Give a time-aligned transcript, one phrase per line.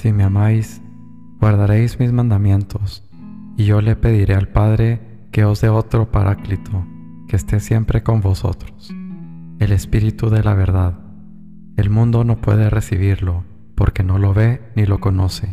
[0.00, 0.80] Si me amáis,
[1.40, 3.02] guardaréis mis mandamientos,
[3.56, 5.00] y yo le pediré al Padre
[5.32, 6.86] que os dé otro paráclito,
[7.26, 8.94] que esté siempre con vosotros,
[9.58, 11.00] el Espíritu de la verdad.
[11.76, 13.42] El mundo no puede recibirlo,
[13.74, 15.52] porque no lo ve ni lo conoce.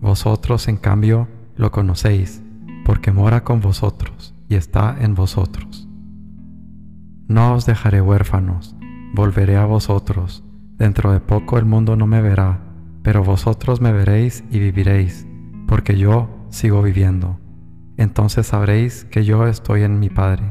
[0.00, 2.42] Vosotros, en cambio, lo conocéis,
[2.86, 5.86] porque mora con vosotros y está en vosotros.
[7.28, 8.74] No os dejaré huérfanos,
[9.14, 10.42] volveré a vosotros.
[10.78, 12.63] Dentro de poco el mundo no me verá,
[13.04, 15.28] pero vosotros me veréis y viviréis,
[15.68, 17.38] porque yo sigo viviendo.
[17.98, 20.44] Entonces sabréis que yo estoy en mi Padre,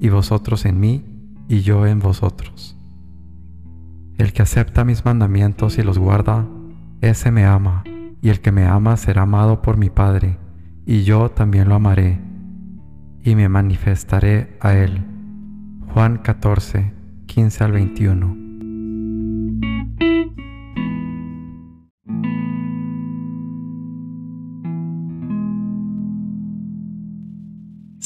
[0.00, 1.02] y vosotros en mí,
[1.48, 2.76] y yo en vosotros.
[4.18, 6.46] El que acepta mis mandamientos y los guarda,
[7.00, 7.82] ese me ama,
[8.20, 10.36] y el que me ama será amado por mi Padre,
[10.84, 12.20] y yo también lo amaré,
[13.22, 15.02] y me manifestaré a él.
[15.94, 16.92] Juan 14,
[17.26, 18.43] 15 al 21.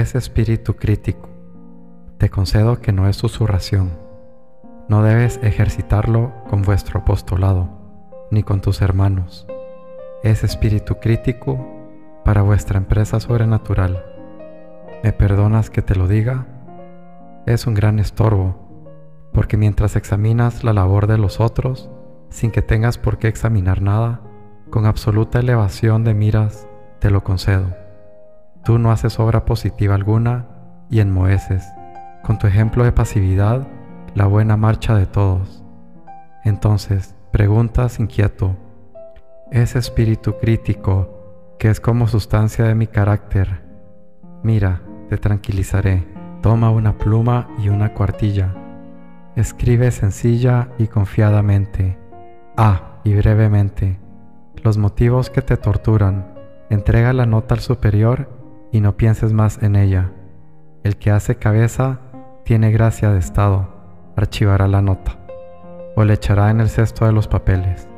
[0.00, 1.28] Es espíritu crítico.
[2.18, 3.96] Te concedo que no es susurración.
[4.88, 7.68] No debes ejercitarlo con vuestro apostolado,
[8.32, 9.46] ni con tus hermanos.
[10.24, 11.64] Es espíritu crítico
[12.24, 14.04] para vuestra empresa sobrenatural.
[15.04, 16.48] ¿Me perdonas que te lo diga?
[17.46, 18.56] Es un gran estorbo,
[19.32, 21.88] porque mientras examinas la labor de los otros,
[22.30, 24.22] sin que tengas por qué examinar nada,
[24.70, 26.66] con absoluta elevación de miras,
[26.98, 27.83] te lo concedo
[28.64, 30.46] Tú no haces obra positiva alguna
[30.88, 31.64] y enmoheces,
[32.22, 33.66] con tu ejemplo de pasividad,
[34.14, 35.62] la buena marcha de todos.
[36.44, 38.56] Entonces, preguntas inquieto,
[39.50, 43.62] ese espíritu crítico que es como sustancia de mi carácter,
[44.42, 46.06] mira, te tranquilizaré,
[46.40, 48.54] toma una pluma y una cuartilla,
[49.36, 51.98] escribe sencilla y confiadamente,
[52.56, 53.98] ah, y brevemente,
[54.62, 56.32] los motivos que te torturan,
[56.70, 58.43] entrega la nota al superior
[58.74, 60.10] y no pienses más en ella.
[60.82, 62.00] El que hace cabeza
[62.44, 63.68] tiene gracia de estado,
[64.16, 65.16] archivará la nota,
[65.94, 67.88] o le echará en el cesto de los papeles.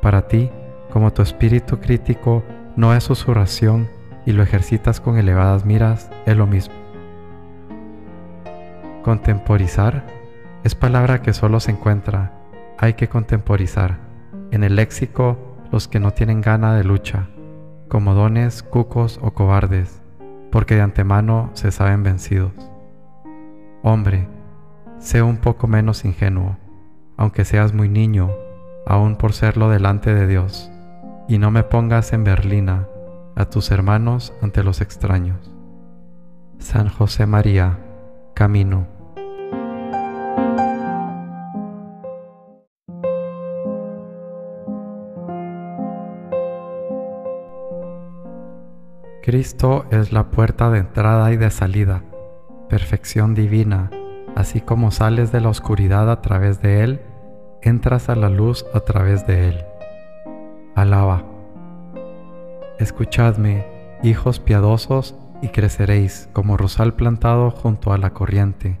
[0.00, 0.48] Para ti,
[0.92, 2.44] como tu espíritu crítico
[2.76, 3.88] no es susurración
[4.24, 6.76] y lo ejercitas con elevadas miras, es lo mismo.
[9.02, 10.06] Contemporizar
[10.62, 12.30] es palabra que solo se encuentra,
[12.78, 13.98] hay que contemporizar.
[14.52, 17.26] En el léxico, los que no tienen gana de lucha,
[17.88, 20.01] como dones, cucos o cobardes,
[20.52, 22.52] porque de antemano se saben vencidos.
[23.82, 24.28] Hombre,
[24.98, 26.58] sé un poco menos ingenuo,
[27.16, 28.30] aunque seas muy niño,
[28.86, 30.70] aún por serlo delante de Dios,
[31.26, 32.86] y no me pongas en berlina
[33.34, 35.50] a tus hermanos ante los extraños.
[36.58, 37.78] San José María,
[38.34, 39.01] Camino.
[49.32, 52.04] Cristo es la puerta de entrada y de salida,
[52.68, 53.88] perfección divina,
[54.36, 57.00] así como sales de la oscuridad a través de Él,
[57.62, 59.64] entras a la luz a través de Él.
[60.74, 61.24] Alaba.
[62.78, 63.64] Escuchadme,
[64.02, 68.78] hijos piadosos, y creceréis como rosal plantado junto a la corriente.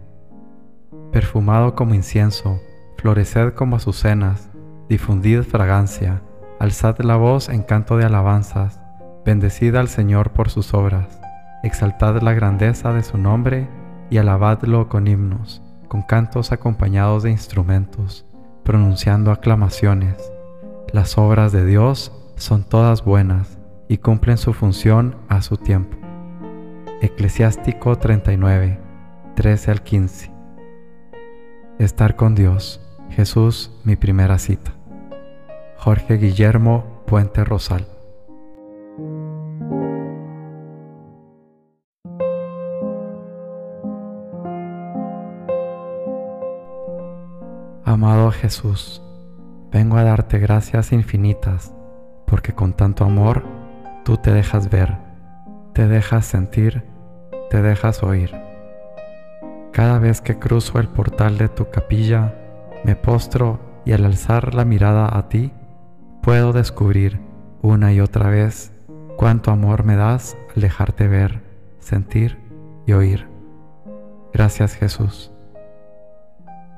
[1.12, 2.60] Perfumado como incienso,
[2.98, 4.50] floreced como azucenas,
[4.90, 6.20] difundid fragancia,
[6.60, 8.81] alzad la voz en canto de alabanzas,
[9.24, 11.20] Bendecid al Señor por sus obras,
[11.62, 13.68] exaltad la grandeza de su nombre
[14.10, 18.26] y alabadlo con himnos, con cantos acompañados de instrumentos,
[18.64, 20.32] pronunciando aclamaciones.
[20.92, 23.58] Las obras de Dios son todas buenas
[23.88, 25.96] y cumplen su función a su tiempo.
[27.00, 28.80] Eclesiástico 39,
[29.36, 30.32] 13 al 15.
[31.78, 32.80] Estar con Dios,
[33.10, 34.72] Jesús, mi primera cita.
[35.76, 37.86] Jorge Guillermo Puente Rosal.
[47.92, 49.02] Amado Jesús,
[49.70, 51.74] vengo a darte gracias infinitas,
[52.26, 53.44] porque con tanto amor
[54.02, 54.96] tú te dejas ver,
[55.74, 56.84] te dejas sentir,
[57.50, 58.34] te dejas oír.
[59.74, 62.34] Cada vez que cruzo el portal de tu capilla,
[62.82, 65.52] me postro y al alzar la mirada a ti,
[66.22, 67.20] puedo descubrir
[67.60, 68.72] una y otra vez
[69.18, 71.42] cuánto amor me das al dejarte ver,
[71.78, 72.38] sentir
[72.86, 73.28] y oír.
[74.32, 75.30] Gracias Jesús.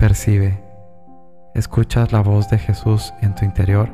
[0.00, 0.63] Percibe
[1.55, 3.89] ¿Escuchas la voz de Jesús en tu interior?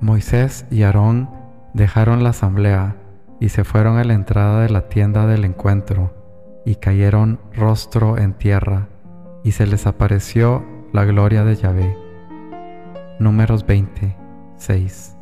[0.00, 1.30] Moisés y Aarón
[1.72, 2.96] dejaron la asamblea
[3.38, 6.12] y se fueron a la entrada de la tienda del encuentro
[6.66, 8.88] y cayeron rostro en tierra
[9.44, 11.96] y se les apareció la gloria de Yahvé.
[13.20, 14.16] Números 20,
[14.56, 15.19] 6.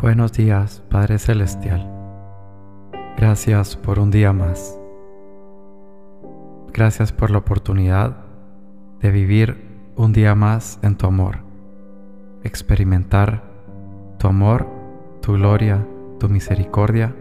[0.00, 1.86] Buenos días, Padre Celestial.
[3.18, 4.80] Gracias por un día más.
[6.72, 8.16] Gracias por la oportunidad
[9.00, 11.40] de vivir un día más en tu amor,
[12.42, 13.42] experimentar
[14.18, 14.66] tu amor,
[15.20, 15.86] tu gloria,
[16.18, 17.14] tu misericordia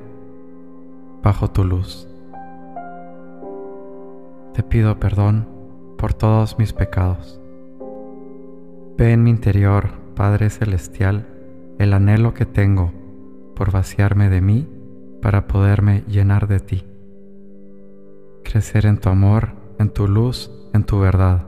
[1.24, 2.08] bajo tu luz.
[4.54, 5.57] Te pido perdón
[5.98, 7.42] por todos mis pecados.
[8.98, 11.28] Ve en mi interior, Padre Celestial,
[11.80, 12.92] el anhelo que tengo
[13.56, 14.68] por vaciarme de mí
[15.22, 16.86] para poderme llenar de ti.
[18.44, 19.50] Crecer en tu amor,
[19.80, 21.48] en tu luz, en tu verdad.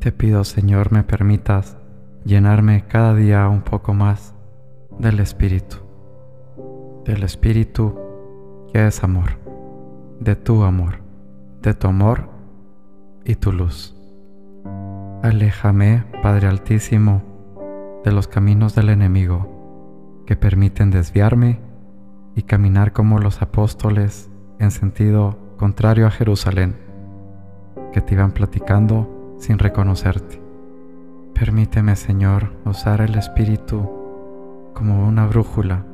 [0.00, 1.76] Te pido, Señor, me permitas
[2.24, 4.34] llenarme cada día un poco más
[4.98, 5.76] del Espíritu,
[7.04, 7.98] del Espíritu
[8.72, 9.38] que es amor,
[10.20, 10.98] de tu amor,
[11.62, 12.39] de tu amor
[13.24, 13.94] y tu luz.
[15.22, 17.22] Aléjame, Padre Altísimo,
[18.04, 21.60] de los caminos del enemigo que permiten desviarme
[22.34, 26.76] y caminar como los apóstoles en sentido contrario a Jerusalén,
[27.92, 30.40] que te iban platicando sin reconocerte.
[31.34, 33.90] Permíteme, Señor, usar el Espíritu
[34.74, 35.84] como una brújula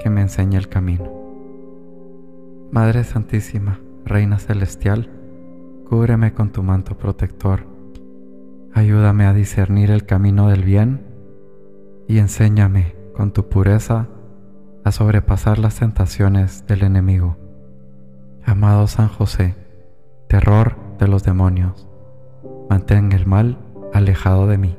[0.00, 1.10] que me enseñe el camino.
[2.70, 5.10] Madre Santísima, Reina Celestial,
[5.88, 7.78] cúbreme con tu manto protector
[8.78, 11.02] Ayúdame a discernir el camino del bien
[12.06, 14.06] y enséñame con tu pureza
[14.84, 17.36] a sobrepasar las tentaciones del enemigo.
[18.44, 19.56] Amado San José,
[20.28, 21.88] terror de los demonios,
[22.70, 23.58] mantén el mal
[23.92, 24.78] alejado de mí.